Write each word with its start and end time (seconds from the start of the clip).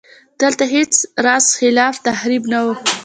دلته 0.41 0.63
هېڅ 0.75 0.93
راز 1.25 1.45
خلاق 1.59 1.95
تخریب 2.07 2.43
نه 2.51 2.59
و 2.63 2.67